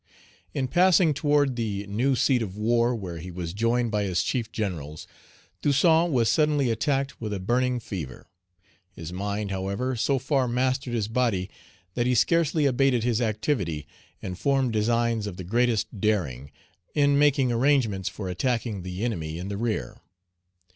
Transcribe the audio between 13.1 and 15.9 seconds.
activity, and formed designs of the greatest